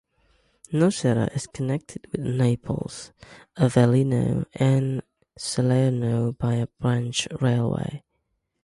[0.71, 3.11] Nocera is connected with Naples,
[3.55, 5.03] Avellino and
[5.37, 8.01] Salerno by a branch railway.